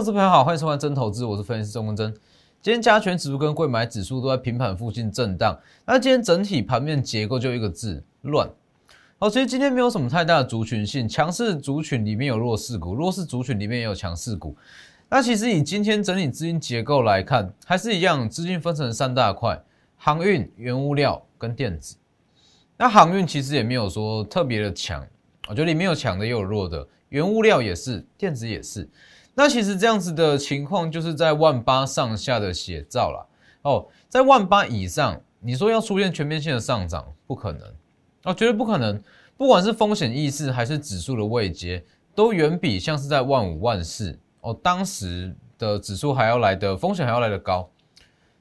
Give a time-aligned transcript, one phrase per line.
[0.00, 2.10] 各位朋友好，欢迎收看真投资，我是分析师钟文真。
[2.62, 5.54] 今天加权指数跟贵买指数都在平盘附近震荡，
[5.84, 8.48] 那今天整体盘面结构就一个字乱。
[9.18, 14.56] 好，其实今天没有什么太大的族群性，强势族群里面有弱势股，弱势族群里面也有强势股。
[15.10, 19.62] 那其实以今天整理资金结构来看，还是一样，资金分成三大块：
[19.98, 21.94] 航运、原物料跟电子。
[22.78, 25.06] 那航运其实也没有说特别的强，
[25.46, 28.88] 我觉得里面有强的也有弱的，原物料也是，电子也是。
[29.34, 33.26] 那其实这样子的情况，就是在万八上下的写照了
[33.62, 37.62] 哦，在万八以上，你说要出现全面性的上涨，不可能
[38.24, 39.00] 哦，绝对不可能。
[39.36, 41.82] 不管是风险意识还是指数的位阶，
[42.14, 47.70] 都远比像是在万五万四哦，当时的指数还要来的风险还要来的高。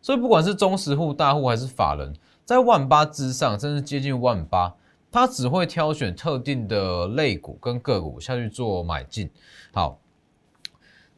[0.01, 4.75] 所以不管是中实户、大户还是法人，在万八之上，甚至接近万八，
[5.11, 9.29] 他只会挑选特定的类股跟个股下去做买进。
[9.71, 9.97] 好。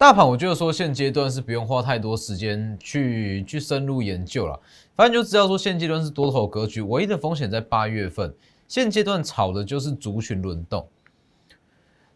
[0.01, 4.59] 大盘，我觉得说现阶段是不用花太多时间去去深入研究了，
[4.95, 8.33] 反正就知道说现阶段是多头格局，唯一的风险在八月份。
[8.67, 10.87] 现阶段炒的就是族群轮动，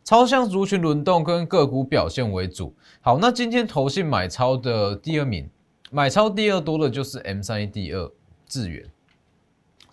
[0.04, 2.74] 超向族群轮动跟个股表现为主。
[3.02, 5.48] 好，那今天投信买超的第二名，
[5.92, 8.12] 买超第二多的就是 M 三一第二
[8.48, 8.84] 智源，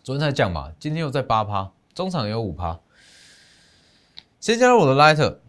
[0.03, 2.81] 昨天才讲嘛，今天又在八趴，中场也有五趴。
[4.41, 5.42] 先加入我的 Lighter。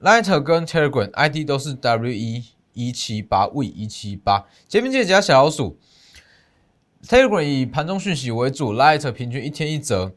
[0.00, 5.78] Lighter 跟 Telegram ID 都是 W E 一七八 V 一七八，前面记得加小老鼠。
[7.06, 10.14] Telegram 以盘中讯息为主，Lighter 平均一天一折。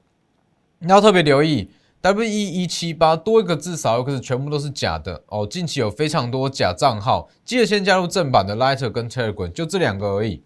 [0.80, 5.46] 你要特别留意 W E 一七八多一个字少一个字，全部都是假的哦。
[5.46, 10.44] 近期有非常多假账号，记得先加入正版的 Lighter 跟 Telegram，就这两个而已。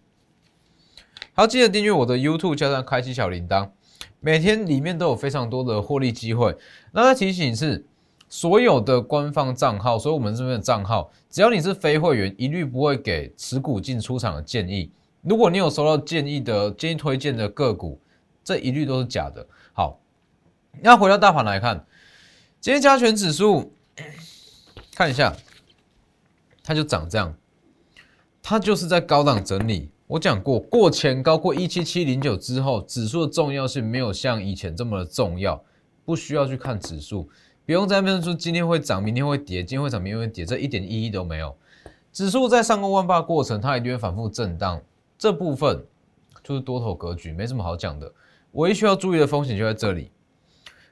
[1.33, 3.69] 好，记得订阅我的 YouTube，加上开启小铃铛，
[4.19, 6.57] 每天里面都有非常多的获利机会。
[6.93, 7.85] 那再提醒是。
[8.29, 14.91] 所有的官方账号，所以我们这边的账号，只要你是非会员，一律不会给持股进出场的建议。
[15.21, 17.99] 如果你有收到建议的建议推荐的个股，
[18.43, 19.45] 这一律都是假的。
[19.73, 19.99] 好，
[20.81, 21.85] 那回到大盘来看，
[22.59, 23.71] 今天加权指数
[24.93, 25.33] 看一下，
[26.63, 27.33] 它就长这样，
[28.43, 29.89] 它就是在高档整理。
[30.05, 35.61] 我讲过，过前高过一七七零九之后，指数的重要性没有像以前这么的重要，
[36.05, 37.29] 不需要去看指数。
[37.67, 41.53] 不用在那边说今天会涨，明天会跌，今天会涨，明天会跌，这一点意义都没有。
[42.13, 44.81] 指数在上攻万八过程，它一定会反复震荡，
[45.17, 45.85] 这部分
[46.41, 48.09] 就是多头格局，没什么好讲的。
[48.53, 50.09] 唯一需要注意的风险就在这里。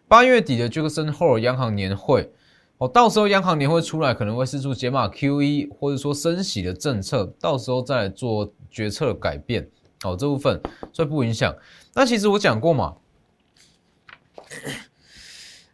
[0.10, 2.30] 八月底的这个升后央行年会，
[2.78, 9.66] 哦，到时候央行年会出来，可能会试出解码 QE 或者说升息的政策，到时候再做决策改变。
[10.04, 10.62] 哦，这部分
[10.92, 11.56] 所以不影响。
[11.94, 12.96] 那其实我讲过嘛。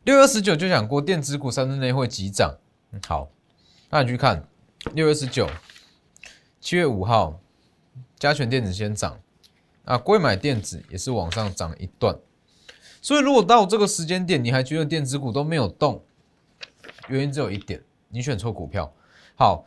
[0.04, 2.58] 六月十九就讲过，电子股三日内会急涨。
[3.08, 3.30] 好，
[3.92, 4.44] 那你去看
[4.96, 5.48] 六月十九、
[6.60, 7.40] 七月五号，
[8.18, 9.20] 加权电子先涨，
[9.86, 12.18] 啊，贵买电子也是往上涨一段。
[13.00, 16.04] 所以如果到这个时间点，你还觉得电子股都没有动，
[17.08, 17.80] 原因只有一点，
[18.10, 18.92] 你选错股票。
[19.36, 19.64] 好，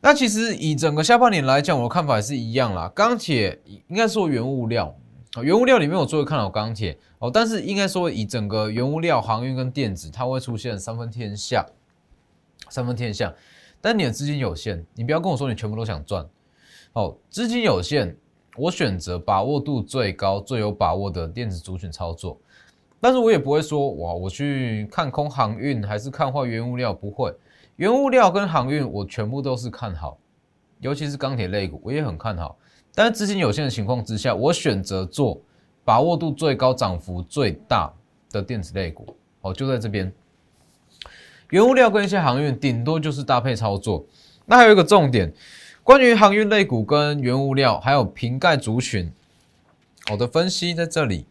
[0.00, 2.90] 那其实以整个下半年来讲，我的看法也是一样啦。
[2.94, 4.96] 钢铁应该说原物料。
[5.42, 11.66] 原物料里面我最看好钢铁哦，但是应该说以整个原物料、航运跟电子，它会出现三分天下，
[12.68, 13.34] 三分天下。
[13.80, 16.26] 但你的资金有限，你不要跟我说你全部都想赚
[16.94, 17.16] 哦。
[17.30, 18.16] 资金有限，
[18.56, 22.38] 我选择把握度最高、最有把握的电子族群操作。
[23.00, 27.32] 但是我也不会说哇，我去看空航运还是看坏原物料，不会。
[27.76, 30.18] 原物料跟航运我全部都是看好，
[30.80, 32.56] 尤其是钢铁类股，我也很看好。
[32.98, 35.38] 但是资金有限的情况之下，我选择做
[35.84, 37.92] 把握度最高、涨幅最大
[38.30, 39.14] 的电子类股。
[39.42, 40.10] 哦，就在这边，
[41.50, 44.06] 原物料跟一些航运，顶多就是搭配操作。
[44.46, 45.30] 那还有一个重点，
[45.82, 49.12] 关于航运类股跟原物料，还有瓶盖族群，
[50.10, 51.26] 我的分析在这里。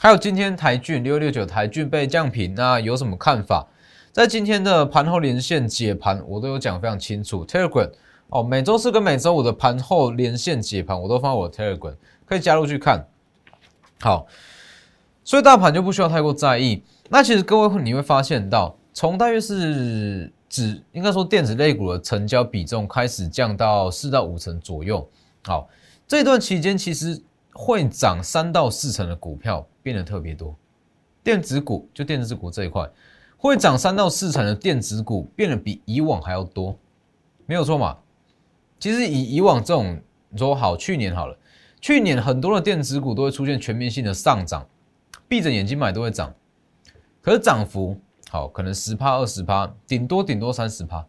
[0.00, 3.66] 还有今天台骏六六九台骏被降频，那有什么看法？
[4.12, 7.44] 在今天的盘后连线解盘，我都有讲非常清楚。
[7.44, 7.90] Telegram。
[8.30, 11.94] 哦，每周四跟每周五的盘后连线解盘，我都放我 Telegram，
[12.24, 13.04] 可以加入去看。
[14.00, 14.26] 好，
[15.24, 16.82] 所以大盘就不需要太过在意。
[17.08, 25.06] 那其实各位你会发现到，从大约是指应该说电子类股的成交比重开始降到四到五成左右。
[25.44, 25.68] 好，
[26.06, 27.20] 这段期间其实
[27.52, 30.54] 会涨三到四成的股票变得特别多。
[31.24, 32.88] 电子股就电子股这一块
[33.36, 36.78] 会涨三到四成的电子股变得比以往还要多，
[37.44, 37.98] 没有错嘛？
[38.80, 40.00] 其实以以往这种
[40.30, 41.38] 你说好，去年好了，
[41.80, 44.66] 去年很多的电子股都会出现全面性的上涨，
[45.28, 46.34] 闭着眼睛买都会涨，
[47.20, 48.00] 可是涨幅
[48.30, 51.06] 好可能十趴二十趴，顶多顶多三十趴。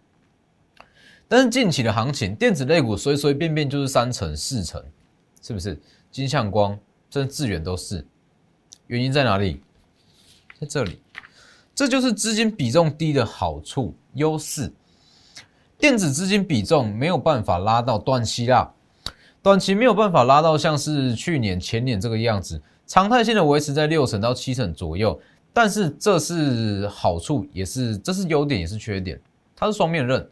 [1.27, 4.83] 但是近期的行情，电子类股随随便便就是三成四成，
[5.41, 5.81] 是不是？
[6.11, 6.77] 金相光、
[7.09, 8.05] 甚至智远都是，
[8.87, 9.61] 原因在哪里？
[10.59, 10.99] 在这里，
[11.73, 14.73] 这就是资金比重低的好处优势。
[15.81, 18.71] 电子资金比重没有办法拉到短期啦，
[19.41, 25.19] 短期没有办法拉到像是去年、前年这个样子，常态性的维持在六成到七成左右。
[25.51, 29.19] 但是这是好处，也是这是优点，也是缺点，
[29.55, 30.25] 它是双面刃。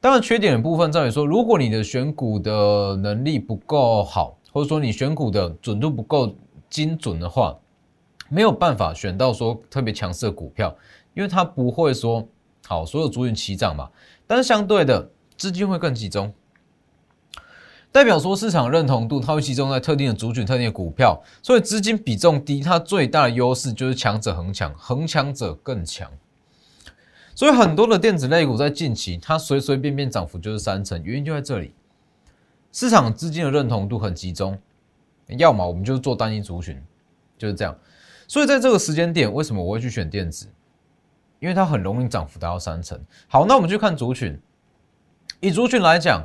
[0.00, 6.34] 当然，缺点的部分在于说，如果你的选股的能力不够好，或者说你选股的准度不够
[6.68, 7.56] 精准的话，
[8.28, 10.76] 没有办法选到说特别强势的股票，
[11.14, 12.26] 因为它不会说
[12.66, 13.90] 好所有族群齐涨嘛。
[14.26, 16.34] 但是相对的，资金会更集中，
[17.92, 26.10] 代表说市场认同度它会集中在特定的族群、特定的股票，所以资金比重低，它最大的优势就是强者恒强，恒强者更强。
[27.34, 31.72] 所以很多的电子类股在近期，它随随便便涨幅就是三成，原因就在这里，
[32.72, 34.58] 市场资金的认同度很集中，
[35.38, 36.82] 要么我们就是做单一族群，
[37.38, 37.78] 就是这样。
[38.26, 40.48] 所以在这个时间点，为什么我会去选电子？
[41.38, 42.98] 因为它很容易涨幅达到三成。
[43.28, 44.38] 好，那我们去看族群，
[45.40, 46.22] 以族群来讲，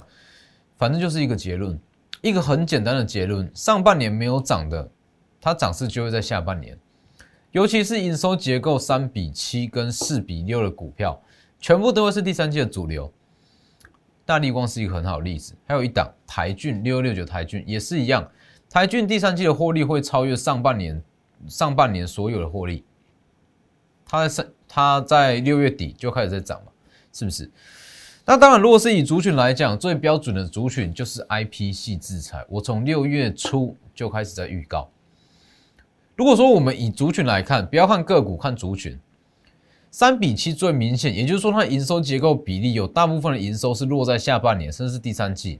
[0.77, 1.79] 反正就是一个结论，
[2.21, 4.89] 一个很简单的结论：上半年没有涨的，
[5.39, 6.77] 它涨势就会在下半年。
[7.51, 11.21] 尤其是营收结构三比七跟四比六的股票，
[11.59, 13.11] 全部都会是第三季的主流。
[14.23, 18.25] 大立光是一个很好的例子，还有一档台骏六六九台骏也是一样，
[18.69, 21.03] 台骏第三季的获利会超越上半年
[21.47, 22.85] 上半年所有的获利。
[24.05, 26.71] 它在三它在六月底就开始在涨嘛，
[27.11, 27.51] 是不是？
[28.23, 32.45] 那当然，如果是以族群来讲，最标准的族群就是 IP 系制裁。
[32.47, 34.89] 我从六月初就开始在预告。
[36.15, 38.97] 如果说我们以族群来看，不要看个股，看族群，
[39.89, 45.59] 三比七最明显，也就是说它的营收结构比例有大部分的营收是落在下半年，甚至是第三季，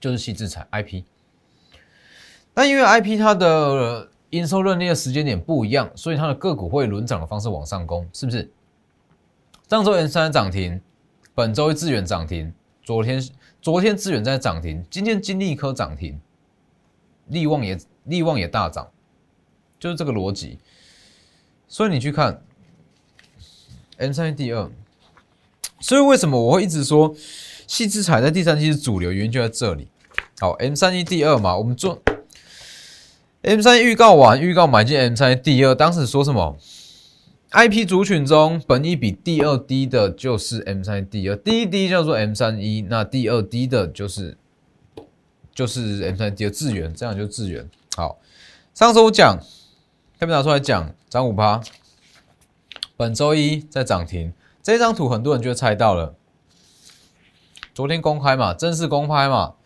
[0.00, 1.04] 就是细制裁 IP。
[2.52, 8.50] 但因为 IP 它的营收认列的时间点不一样，所以它的个股会轮涨的方式往上攻，是不是？
[9.68, 10.80] 上周 N 三涨停，
[11.34, 12.52] 本周一资源涨停，
[12.82, 13.22] 昨天
[13.62, 16.20] 昨天资源在涨停，今天金利科涨停，
[17.28, 18.88] 利旺也利旺也大涨。
[19.78, 20.58] 就是这个逻辑，
[21.68, 22.42] 所以你去看
[23.98, 24.70] M 三第二，
[25.78, 27.14] 所以为什么我会一直说
[27.66, 29.12] 细资产在第三期是主流？
[29.12, 29.88] 原因就在这里。
[30.40, 32.00] 好，M 三一第二嘛，我们做
[33.46, 36.56] M 三预告完，预告买进 M 三第二，当时说什么
[37.50, 44.38] ？IP 族群中，本一比第二低的就是 M 三第二，第一低叫做 M 三一，那第二低的就是
[45.54, 47.68] 就是 M 三第二智源，这样就智源。
[47.94, 48.18] 好，
[48.72, 49.38] 上周讲。
[50.18, 51.60] 下面拿出来讲，涨五趴。
[52.96, 54.32] 本周一在涨停，
[54.62, 56.14] 这张图很多人就猜到了。
[57.74, 59.56] 昨天公开嘛，正式公开嘛。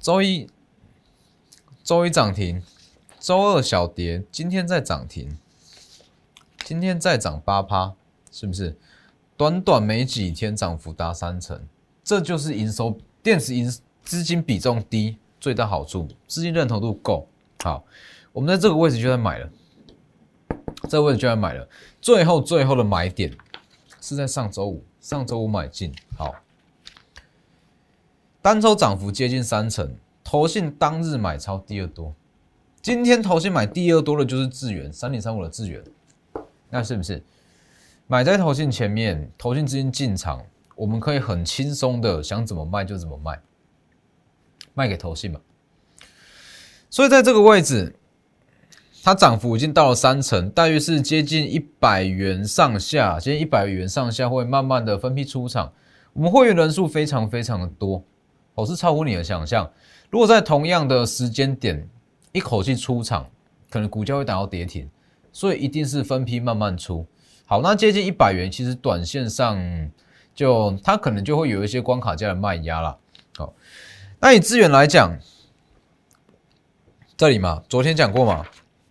[0.00, 0.48] 周一，
[1.84, 2.62] 周一涨停，
[3.18, 5.36] 周二小跌，今天再涨停，
[6.64, 7.94] 今天再涨八趴，
[8.30, 8.76] 是不是？
[9.36, 11.60] 短短没几天涨幅达三成，
[12.04, 13.68] 这就是营收电子营
[14.04, 17.26] 资金比重低最大好处，资金认同度够
[17.64, 17.84] 好。
[18.32, 19.50] 我们在这个位置就在买了，
[20.88, 21.68] 这个位置就在买了。
[22.00, 23.36] 最后最后的买点
[24.00, 25.92] 是在上周五，上周五买进。
[26.16, 26.32] 好，
[28.40, 29.96] 单周涨幅接近三成，
[30.32, 32.14] 投信当日买超第二多。
[32.80, 35.84] 今天投信买第二多的就是智源三点三五的智源，
[36.70, 37.22] 那是不是
[38.06, 39.30] 买在投信前面？
[39.36, 40.42] 投信资金进场，
[40.74, 43.38] 我们可以很轻松的想怎么卖就怎么卖，
[44.72, 45.38] 卖给投信嘛。
[46.88, 47.94] 所以在这个位置。
[49.04, 53.18] 它涨幅已经到了三成，大约是接近一百元上下。
[53.18, 55.72] 接近一百元上下会慢慢的分批出场。
[56.12, 58.04] 我们会员人数非常非常的多，
[58.54, 59.68] 哦，是超乎你的想象。
[60.12, 61.88] 如果在同样的时间点
[62.32, 63.26] 一口气出场，
[63.70, 64.86] 可能股价会达到跌停，
[65.32, 67.06] 所以一定是分批慢慢出。
[67.46, 69.58] 好，那接近一百元，其实短线上
[70.34, 72.98] 就它可能就会有一些关卡价的卖压了。
[73.38, 73.54] 好，
[74.20, 75.18] 那以资源来讲，
[77.16, 78.44] 这里嘛，昨天讲过嘛。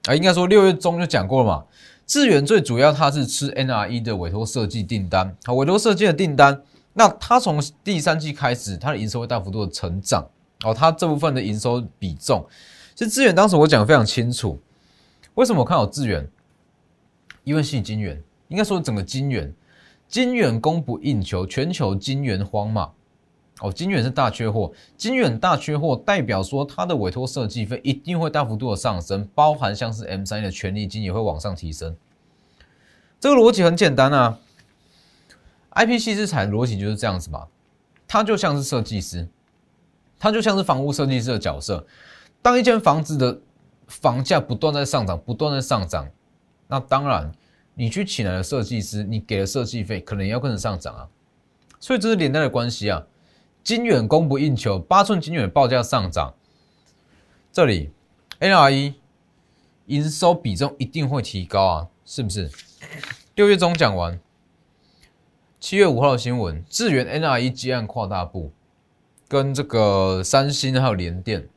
[0.08, 1.66] 啊，应该说六月中就讲过了嘛。
[2.08, 6.64] 智源最主要它是吃 NRE 的委托设计订单，好，委托设计的订单，
[6.94, 10.28] 那它从第三季开始，它的营收会大幅度的成长，
[10.64, 12.48] 哦，它这部分的营收比重，
[12.96, 14.60] 其实智源当时我讲的非常清楚，
[15.36, 16.30] 为什么我看好智源？
[17.44, 19.54] 因为是金源，应该说整个金源，
[20.08, 22.92] 金源供不应求，全球金源荒嘛。
[23.62, 31.96] 哦，金远是大缺货，金远大缺货代表说它的委托设计费一定会大幅度的上升，包含像是 M 三的权利金也会往上提升。
[33.20, 34.40] 这个逻辑很简单啊
[35.76, 37.48] IP 系资产逻辑就是这样子嘛，
[38.08, 39.28] 它就像是设计师，
[40.22, 41.84] 它就像是房屋设计师的角色。
[42.44, 43.40] 当一间房子的
[43.88, 46.08] 房价不断在上涨，不断在上涨，
[46.68, 47.32] 那当然
[47.74, 51.10] 你去请来的设计师，你给的设计费可能也要跟着上涨啊。
[51.80, 53.04] 所以这是连带的关系啊。
[53.64, 56.36] 金远供不应求，八寸金远报价上涨，
[57.52, 57.90] 这里
[58.40, 58.94] NRE
[59.88, 62.52] 营收比重一定会提高啊，是不是？
[63.34, 64.20] 六月中讲完，
[65.60, 68.52] 七月五号的新闻，智源 NRE 基案扩大部
[69.32, 71.48] 跟这个三星还有联电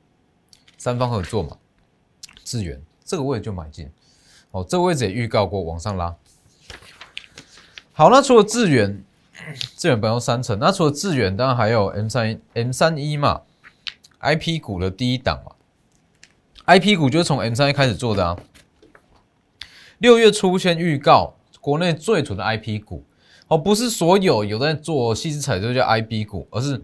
[0.78, 1.56] 三方合作嘛？
[2.44, 3.90] 智源这个位置就买进，
[4.52, 6.14] 哦，这个位置也预告过往上拉。
[7.92, 9.04] 好，那除了智源。
[9.76, 13.42] 智远本有三成，那除了智远，当然还有 M 三 M 三一嘛
[14.20, 15.52] ，IP 股的第一档嘛
[16.66, 18.38] ，IP 股就是从 M 三一开始做的啊。
[19.98, 23.04] 六月初先预告国内最纯的 IP 股，
[23.48, 26.80] 哦，不是所有有在做细资彩就叫 IP 股，而是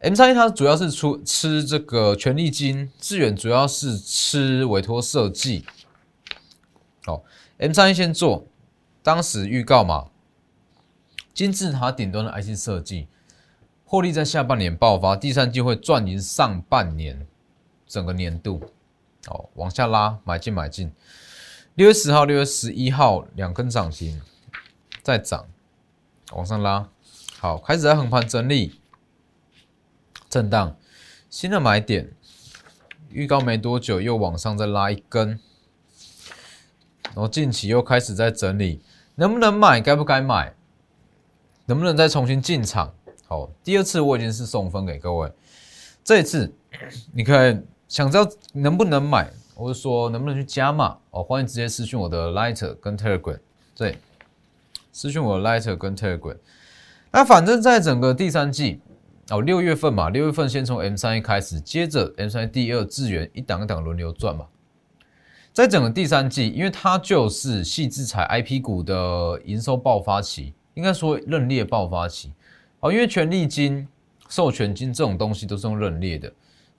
[0.00, 5.64] M 三一它主要是出吃这个权利金，致远主要是吃委托设计。
[7.06, 7.22] 哦
[7.56, 8.46] ，M 三一先做，
[9.02, 10.08] 当时预告嘛。
[11.32, 13.08] 金字塔顶端的 IC 设计
[13.84, 17.26] 获利在下半年爆发，第三季会赚赢上半年
[17.86, 18.70] 整个年度。
[19.28, 20.92] 哦，往下拉，买进买进。
[21.74, 24.20] 六月十号、六月十一号两根涨停，
[25.02, 25.46] 再涨，
[26.32, 26.88] 往上拉。
[27.38, 28.80] 好，开始在横盘整理，
[30.36, 30.76] 震荡，
[31.30, 32.12] 新的买点。
[33.08, 35.40] 预告没多久又往上再拉一根，
[37.04, 38.82] 然后近期又开始在整理，
[39.14, 39.80] 能不能买？
[39.80, 40.52] 该不该买？
[41.64, 42.92] 能不能再重新进场？
[43.26, 45.32] 好，第二次我已经是送分给各位，
[46.04, 46.52] 这一次
[47.14, 53.38] 你可以想知道能不能买，或者说能不能去加码哦，欢迎直接私讯我的 Lighter 跟 Telegram，
[53.74, 53.96] 对，
[54.92, 56.36] 私讯我的 Lighter 跟 Telegram。
[57.10, 58.82] 那反正在整个第三季
[59.30, 64.46] 哦，六月份嘛，六月份先从 M 三一开始，接着 M 三第二资源一档一档轮流转嘛，
[65.52, 70.54] 在整个第三季，因为它就是细制裁 IP 股的营收爆发期。
[70.74, 72.30] 应该说认列爆发期，
[72.80, 73.88] 哦，因为权利金、
[74.28, 76.30] 授权金这种东西都是用认列的，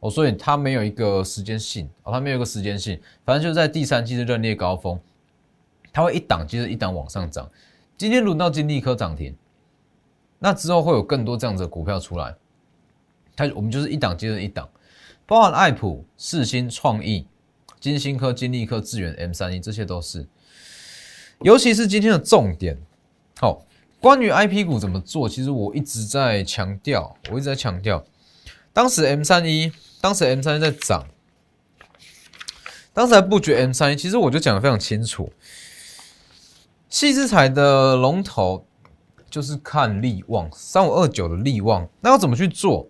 [0.01, 4.99] 哦，所以它没有一个时间性，哦，它没有一个时间性，反正就是在第三季是认列高峰，
[5.91, 7.49] 它会一档接着一档往上涨。
[7.97, 9.35] 今天轮到金利科涨停，
[10.39, 12.35] 那之后会有更多这样子的股票出来，
[13.35, 14.69] 它我们就是一档接着一档，
[15.25, 17.27] 包含爱普、世新、创意、
[17.79, 20.27] 金星科、金利科、智源、M 三一，这些都是，
[21.41, 22.77] 尤其是今天的重点，
[23.39, 23.63] 好。
[23.99, 28.05] 关于 I P 股怎么做，其实我一直在强调，我一直在强调。
[28.71, 31.07] 当时 M 三一，当时 M 三一在涨，
[32.93, 35.33] 当时还布局 M 三一，其实我就讲的非常清楚。
[36.89, 38.66] 细资彩的龙头
[39.29, 42.87] 就是看利旺，三五二九的利旺，那要怎么去做？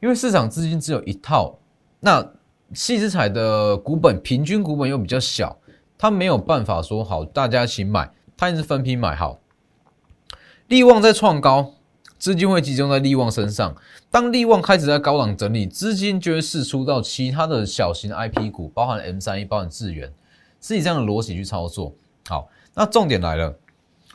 [0.00, 1.58] 因为市场资金只有一套，
[2.00, 2.32] 那
[2.72, 5.56] 细资彩的股本平均股本又比较小，
[5.96, 9.38] 它没有办法说好大家一起买，它也是分批买好。
[10.68, 11.74] 利旺在创高，
[12.18, 13.76] 资金会集中在利旺身上。
[14.10, 20.12] 当利旺开始在高档整理，资金就会释出到其他的小型 IP 股，包含 M 三一，包含智源，
[20.60, 21.94] 是以这样的逻辑去操作。
[22.26, 23.54] 好，那重点来了，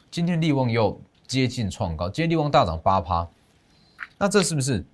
[0.09, 3.27] 今天利旺又接近创高，今天利旺大涨八趴，
[4.17, 4.85] 那这是不是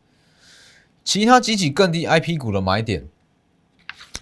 [1.03, 3.07] 其他几起更低 IP 股的买点？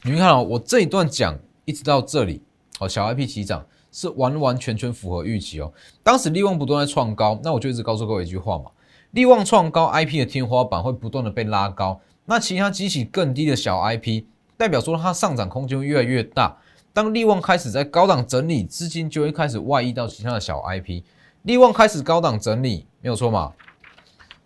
[0.04, 2.42] 你们看哦，我这一段讲一直到这里，
[2.78, 3.66] 好，小 IP 起涨。
[3.94, 5.74] 是完完全全符合预期哦。
[6.02, 8.72] 当时利旺不断在创高，那我就一直告诉各位一句话嘛：
[9.12, 12.00] 利旺创高，IP 的天花板会不断的被拉高。
[12.24, 14.24] 那其他几起更低的小 IP，
[14.56, 16.58] 代表说它上涨空间会越来越大。
[16.94, 21.04] 当利旺开始在高档整理，资金就会开始外溢到其他的小 IP。
[21.44, 23.54] 利旺开始高档整理，没有错嘛？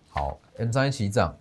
[0.10, 1.38] 好，M 三起涨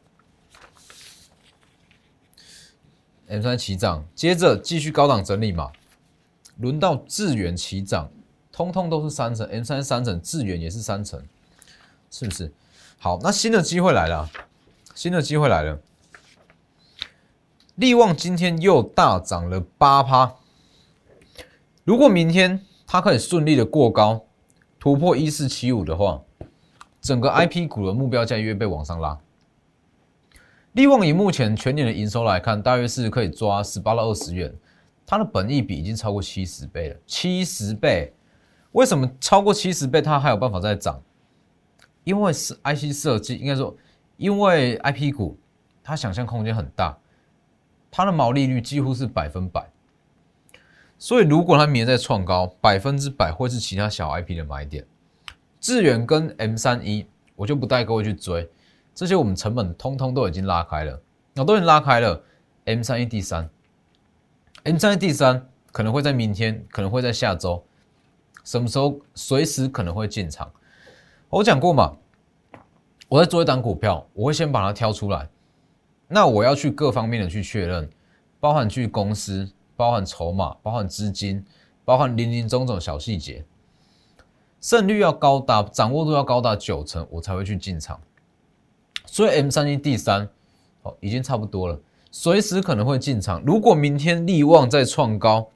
[3.28, 5.70] ，M 三起涨，接着继续高档整理嘛。
[6.58, 8.10] 轮到智远齐涨，
[8.50, 11.22] 通通都是三成，M 三三成，智远也是三成，
[12.10, 12.52] 是不是？
[12.98, 14.28] 好，那新的机会来了，
[14.94, 15.80] 新的机会来了。
[17.76, 20.34] 利旺今天又大涨了八趴，
[21.84, 24.24] 如果明天它可以顺利的过高，
[24.84, 26.20] 突破一四七五的话，
[27.00, 29.18] 整个 IP 股的目标价又被往上拉。
[30.72, 34.54] 利旺以目前全年的营收来看，大约是可以抓十八到二十元。
[35.06, 38.12] 它的本益比已经超过七十倍了，七十倍，
[38.72, 41.00] 为什么超过七十倍它还有办法再涨？
[42.04, 43.74] 因为是 IC 设计，应该说，
[44.18, 45.38] 因为 IP 股
[45.82, 46.94] 它想象空间很大，
[47.90, 49.66] 它的毛利率几乎是百分百，
[50.98, 54.86] 所以如果它明天再创高，百分之百会是其他小 IP 的买点。
[55.60, 58.48] 智远跟 M 三一，我就不带各位去追，
[58.94, 61.00] 这些我们成本通通都已经拉开了，
[61.34, 62.22] 那都已经拉开了。
[62.66, 63.48] M 三一第三
[64.62, 67.62] ，M 三一第三可能会在明天，可能会在下周，
[68.44, 70.50] 什么时候随时可能会进场。
[71.28, 71.96] 我讲过嘛，
[73.08, 75.28] 我在做一档股票，我会先把它挑出来，
[76.08, 77.90] 那我要去各方面的去确认，
[78.38, 81.44] 包含去公司，包含筹码，包含资金，
[81.84, 83.44] 包含林林总总小细节。
[84.60, 88.00] 胜率要高达，掌握度要高达九成，我才会去进场。
[89.04, 90.28] 所以 M 三一 D 三，
[90.82, 91.78] 哦，已经差不多了，
[92.10, 93.42] 随时可能会进场。
[93.44, 95.48] 如果明天利旺再创高，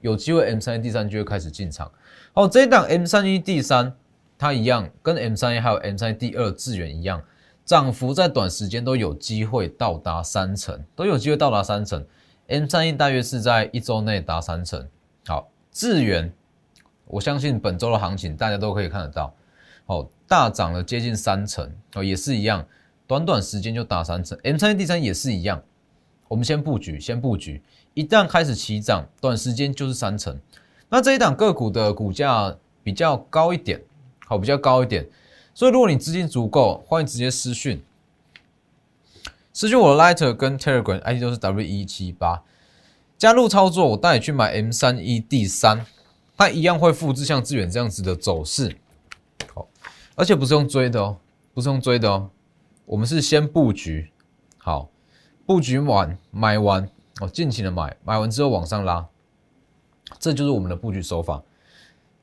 [0.00, 1.90] 有机会 M 三一 D 三就会开始进场。
[2.32, 3.94] 哦，这一档 M 三一 D 三，
[4.36, 7.22] 它一样，跟 M 三一还有 M 三一 D 二资源一样，
[7.64, 12.04] 涨幅在短时间都有机会到达三成，都有机会到达三成。
[12.46, 14.86] M 三一大约是在一周内达三成。
[15.26, 16.30] 好，智源。
[17.06, 19.34] 我相信本周的行情大家都可以看得到，
[19.86, 22.66] 哦，大涨了接近三成哦，也是一样，
[23.06, 24.38] 短短时间就打三成。
[24.42, 25.62] M 三一第三也是一样，
[26.28, 27.62] 我们先布局，先布局，
[27.94, 30.38] 一旦开始起涨，短时间就是三成。
[30.88, 33.80] 那这一档个股的股价比较高一点，
[34.26, 35.06] 好，比较高一点，
[35.54, 37.82] 所以如果你资金足够，欢迎直接私讯，
[39.54, 42.42] 失去我的 Lighter 跟 Telegram ID 都是 W 一七八，
[43.16, 45.86] 加入操作，我带你去买 M 三 E D 三。
[46.36, 48.76] 它一样会复制像致远这样子的走势，
[49.54, 49.68] 好，
[50.16, 51.16] 而且不是用追的哦，
[51.54, 52.28] 不是用追的哦，
[52.86, 54.10] 我们是先布局，
[54.58, 54.90] 好，
[55.46, 59.06] 布局完买完哦，尽情的买，买完之后往上拉，
[60.18, 61.40] 这就是我们的布局手法，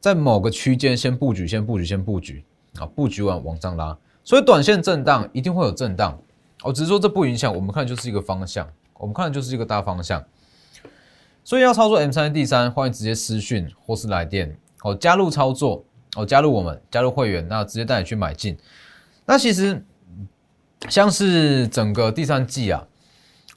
[0.02, 2.44] 在某个区间先布局，先布局，先布局，
[2.80, 6.22] 啊，布局完往上拉，所以短线震荡一定会有震荡，
[6.64, 10.24] 哦，只是说这不影响，我们看就是一个方向，我们看就是一个大方向。
[11.44, 15.84] 所以要操作 M 三 D 三，欢迎直接私讯或是来电哦，加入操作
[16.16, 18.56] 哦，加入我们，加入会员，那直接带你去买进。
[19.26, 19.84] 那其实
[20.88, 22.88] 像是整个第三季啊，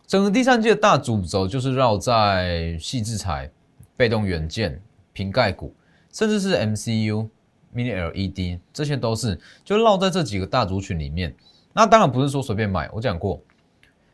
[0.06, 3.50] 整个第三季的大主轴就是绕在细制材、
[3.98, 4.80] 被动元件、
[5.12, 5.74] 瓶盖股，
[6.10, 7.28] 甚至是 MCU、
[7.74, 11.34] Mini LED，这些都是就绕在这几个大族群里面。
[11.74, 13.42] 那当然不是说随便买，我讲过，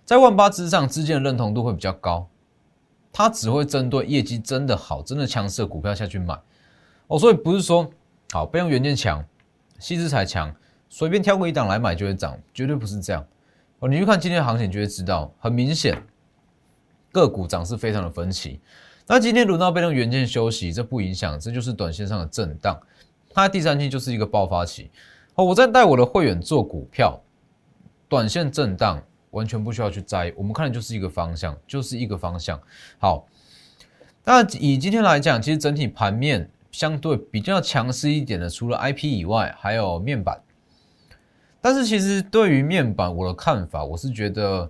[0.05, 2.27] 在万八之上，资金的认同度会比较高。
[3.13, 6.41] 它只会针对业绩真的好、真的强势的股票下去买
[7.09, 7.91] 哦，所以不是说
[8.31, 9.25] 好备用元件强、
[9.79, 10.55] 细资材强，
[10.89, 13.27] 随便挑个一档来买就会涨，绝对不是这样
[13.81, 13.89] 哦。
[13.89, 16.01] 你去看今天的行情就会知道，很明显
[17.11, 18.61] 个股涨势非常的分歧。
[19.09, 22.81] 那今天轮到被动元件休息，这不影响，这就是短线上的震荡。
[23.35, 24.89] 它第三期就是一个爆发期
[25.35, 25.45] 哦。
[25.45, 27.21] 我在带我的会员做股票，
[28.11, 29.03] 短线震荡。
[29.31, 32.61] 完全不需要去在意，我们看的就是一个方向，就是一个方向。
[32.99, 33.25] 好，
[34.25, 40.37] 那以今天来讲，其实整体盘面相对比较强势一点的，除了 IP 以外，还有面板。
[41.61, 44.69] 但是其实对于面板，我的看法，我是觉得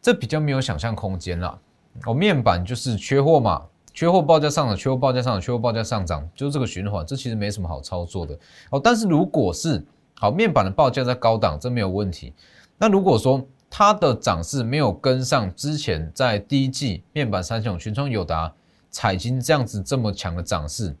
[0.00, 1.58] 这比较没有想象空间啦。
[2.04, 8.38] 哦，面板就是缺货嘛，缺货报价上涨，缺货报价上涨，缺货报价上涨，就这个循环，这其实没什么好操作的。
[8.70, 9.84] 哦，但是如果是
[10.18, 12.32] 好面板的报价在高档，这没有问题。
[12.78, 18.52] 那如果说它的涨势没有跟上之前在第一季面板三雄群创、友达、
[18.90, 20.94] 彩金这样子这么强的涨势，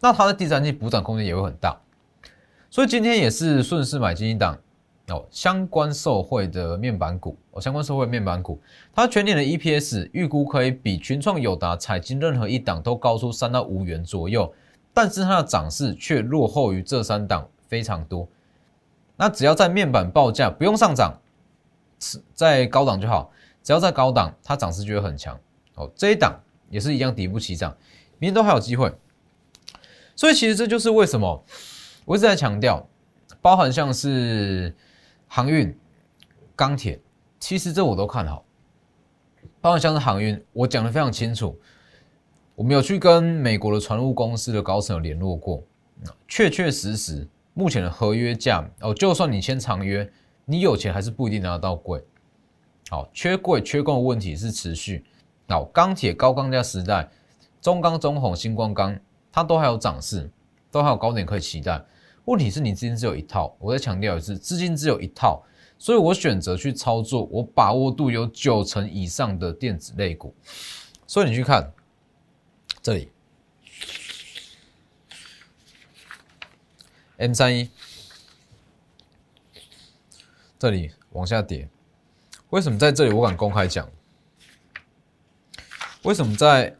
[0.00, 1.76] 那它的第三季补涨空间也会很大。
[2.70, 4.56] 所以今天也是顺势买进一档
[5.08, 8.60] 哦，相关受惠的面板股哦，相关受惠面板股，
[8.92, 14.52] 它全年的 EPS 预估可以比群创、友达、彩金任何一档都高出三到五元左右，
[14.92, 18.28] 但是它的涨势却落后于这三档非常多。
[19.16, 21.20] 那只要在面板报价不用上涨。
[22.34, 25.34] 在高档就好，只要在高档，它涨势就会很强。
[25.76, 27.74] 哦，这一档也是一样，底部起涨，
[28.18, 28.94] 明天都还有机会。
[30.14, 31.42] 所以其实这就是为什么
[32.04, 32.86] 我一直在强调，
[33.40, 34.76] 包含像是
[35.26, 35.74] 航运、
[36.54, 37.00] 钢铁，
[37.40, 38.44] 其实这我都看好。
[39.62, 41.58] 包含像是航运，我讲的非常清楚，
[42.54, 45.64] 我们有去跟美国的船务公司的高层有联络过，
[46.28, 47.26] 确确实实
[47.58, 50.08] 目前的合约价哦，就算你签长约。
[50.48, 52.00] 你有钱还是不一定拿得到贵，
[52.88, 55.04] 好，缺贵缺供的问题是持续。
[55.48, 57.10] 好，钢铁高钢价时代，
[57.60, 58.96] 中钢、中红、星光钢，
[59.32, 60.30] 它都还有涨势，
[60.70, 61.84] 都还有高点可以期待。
[62.26, 65.42] 问题是你资金只有一套，我再强调一次，资金只有一套，
[65.78, 70.32] 所以我选择去操作，我把握度有九成以上的电子类股。
[71.08, 71.72] 所以你去看
[72.80, 73.10] 这里
[77.16, 77.70] ，M 三一。
[80.58, 81.68] 这里往下跌，
[82.48, 83.88] 为什么在这里我敢公开讲？
[86.02, 86.74] 为什么在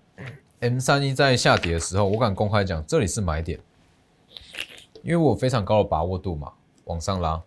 [0.60, 3.60] M 三一在下跌的时候，我敢公开讲这里是买点？
[5.02, 7.42] 因为我非常高的把握度嘛，往上拉。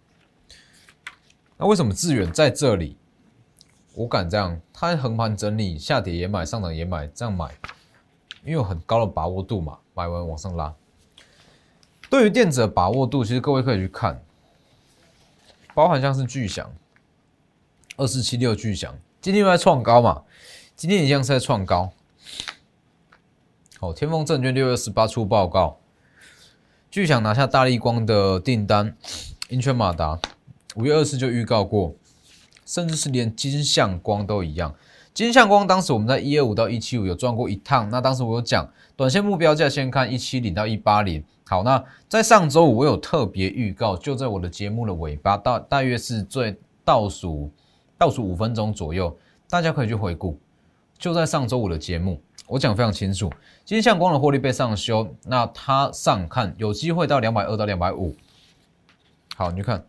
[1.57, 2.95] 那为什么致远在这里？
[3.95, 7.51] 我敢这样，它横盘整理，下跌也买，上涨也买，这样买，
[8.43, 10.73] 因为有很高的把握度嘛，买完往上拉。
[12.09, 14.21] 对于电子的把握度，其实各位可以去看，
[15.73, 16.71] 包含像是巨响，
[17.97, 20.23] 二四七六巨响，今天又在创高嘛，
[20.75, 21.91] 今天一样是在创高。
[23.79, 25.79] 好，天风证券六月十八出报告，
[26.89, 28.95] 巨响拿下大力光的订单，
[29.49, 30.19] 英圈马达
[30.75, 31.95] 五月二四就预告过。
[32.65, 34.75] 甚至是连金相光都一样，
[35.11, 41.23] 金相光当时我们在一二五到一七五有赚过一趟，那当时我有讲短线目标价先看一七零到一八零。
[41.49, 47.51] 好，那在上周五我有特别预告，就在我的节目的尾巴，大大约是最倒数
[47.97, 49.17] 倒数五分钟左右，
[49.49, 50.39] 大家可以去回顾。
[50.99, 53.33] 就在上周五的节目，我讲非常清楚，
[53.65, 58.15] 金相光的获利被上修，那它上看有机会到两百二到两百五。
[59.35, 59.83] 好，你去看。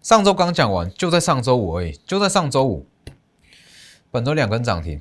[0.00, 2.86] 上周刚讲完，就在上周五而已，就在上周五，
[4.10, 4.98] 本周两根涨停，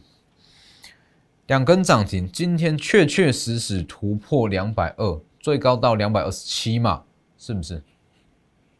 [1.48, 7.04] 两根涨停，今天确确实实突破两百二，最高到两百二十七嘛，
[7.38, 7.84] 是不是？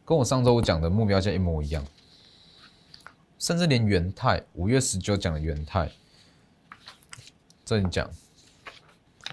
[0.04, 1.84] 跟我上周五讲的目标价一模一样，
[3.38, 5.90] 甚至连元泰五月十九讲的元泰，
[7.64, 8.10] 这里讲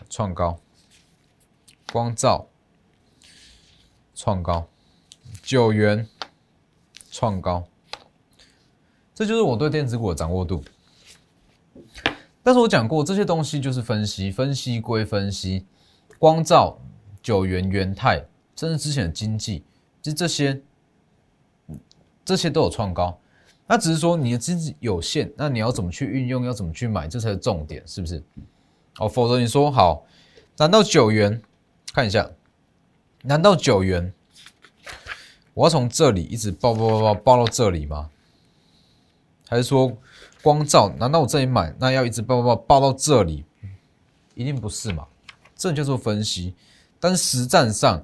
[0.09, 0.59] 创高，
[1.91, 2.47] 光照
[4.15, 4.67] 创高，
[5.41, 6.07] 九元。
[7.15, 7.67] 创高，
[9.13, 10.63] 这就是我对电子股的掌握度。
[12.43, 15.65] 但是我讲过，这些东西就是分析，分析归分析。
[16.19, 16.77] 光照、
[17.21, 18.23] 九元、元泰，
[18.55, 19.63] 甚至之前的经济，
[20.01, 20.61] 就这些，
[22.23, 23.17] 这些都有创高。
[23.67, 28.21] 那只是说你的资金有限，那你要怎么去运用，要怎么去买，这才是重点，是不是？
[28.99, 30.05] 哦，否则你说好，
[30.57, 31.41] 难道九元？
[31.93, 32.29] 看一下，
[33.23, 34.13] 难道九元？
[35.53, 38.09] 我要从这里一直报报报报报到这里吗？
[39.47, 39.95] 还是说
[40.41, 40.89] 光照？
[40.97, 43.45] 难道我这里买，那要一直爆爆爆爆到这里？
[44.35, 45.07] 一定不是嘛？
[45.55, 46.55] 这叫做分析。
[46.99, 48.03] 但实战上，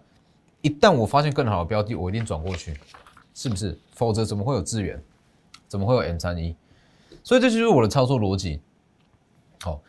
[0.62, 2.80] 一旦我发现更好的标的，我一定转过去，
[3.34, 3.78] 是不是？
[3.93, 5.02] 否则怎么会有资源？
[5.67, 6.56] 怎么会有 M 三一？
[7.23, 8.62] 所以这就是我的操作逻辑。
[9.62, 9.82] 好，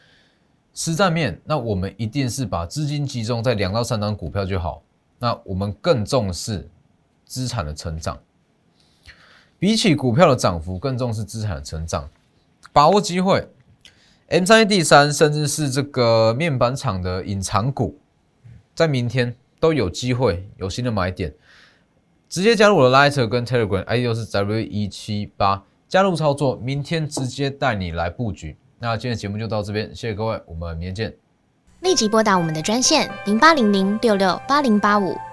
[0.74, 4.82] 实战面，那我们一定是把资金集中在两到三张股票就好。
[5.18, 6.68] 那我们更重视。
[7.26, 8.18] 资产的成长，
[9.61, 12.09] 比起股票的涨幅，更重视资产的成长，
[12.73, 13.46] 把握机会。
[14.29, 17.99] M 三 D 三，甚至是这个面板厂的隐藏股，
[18.75, 21.35] 在明天都有机会有新的买点。
[22.29, 28.57] 直接加入我的 Lighter 跟 Telegram，ID 是 W 一七八，加入操作，明天直接带你来布局。
[28.79, 31.14] 那今天节目就到这边，谢谢各位，我们明天见。
[31.81, 35.14] 立即拨打我们的专线零八零零六六八零八五。